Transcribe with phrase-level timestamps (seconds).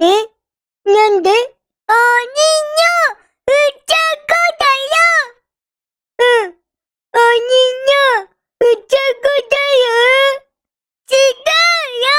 [0.00, 0.04] え
[0.84, 1.38] なんでおにの、
[3.46, 3.50] う
[3.86, 4.98] ちゃこだよ
[6.18, 6.54] うん、
[7.12, 7.48] おに
[7.86, 10.42] の、うちゃこだよ
[11.10, 11.46] 違う
[12.02, 12.10] よ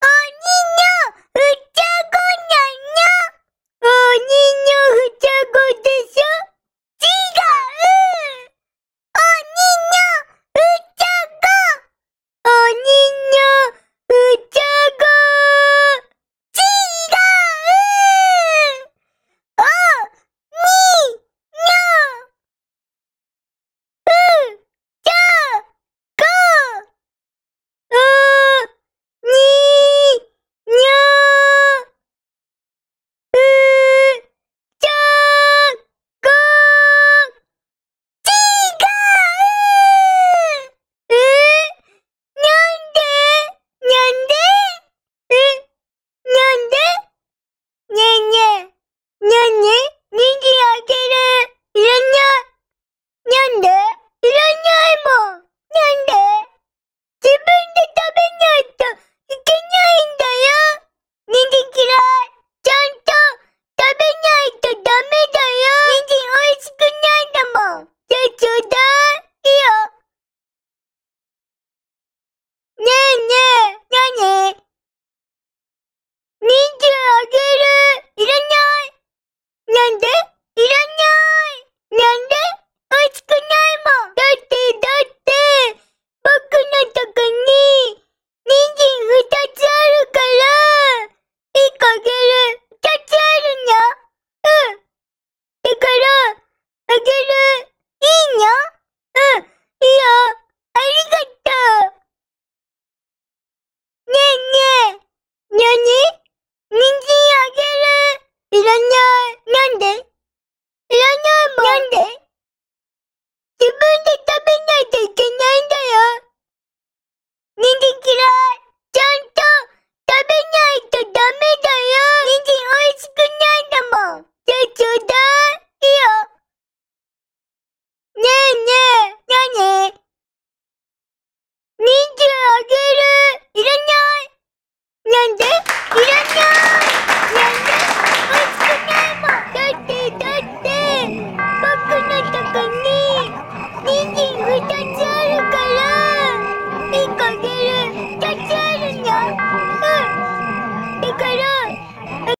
[0.00, 2.14] おにの、うちゃこ
[2.46, 2.54] な
[2.94, 3.10] の
[3.82, 6.24] おにのふちゃこでしょ
[7.00, 7.50] 違う
[9.12, 9.98] おにの、
[10.54, 11.46] うちゃこ
[12.44, 12.78] おに
[13.32, 13.34] の、
[14.08, 14.14] う
[14.48, 14.64] ちゃ
[14.96, 15.04] こ
[16.54, 17.20] 違う
[19.58, 19.64] お
[20.52, 20.66] に
[21.52, 21.68] の、
[24.06, 24.14] う
[25.02, 25.14] ちゃ
[26.16, 26.24] こ
[27.90, 27.94] お
[29.22, 29.34] に
[30.66, 30.94] にゃ
[33.32, 33.38] う
[34.80, 34.90] ちゃ
[36.22, 36.28] こ
[38.24, 38.90] 違う
[41.08, 41.12] え
[42.36, 43.00] なんで
[43.82, 44.34] なんで
[45.30, 45.34] え
[46.24, 46.74] なんで
[47.94, 48.70] ねえねえ
[49.24, 51.16] ねえねえ右あげる
[51.74, 52.18] いら
[53.26, 53.66] なんで？
[53.66, 55.42] いらないもん。
[55.42, 56.14] なんで？
[57.18, 60.86] 自分で食べないといけないんだよ。
[61.26, 62.30] ネギ嫌い。
[62.62, 63.10] ちゃんと
[63.74, 65.66] 食べないとダメだよ。
[65.90, 67.90] ネギ美味しくないんだもん。
[68.06, 69.26] じゃあちょうだい。
[69.42, 69.90] いいよ。
[72.78, 73.55] ねえねえ。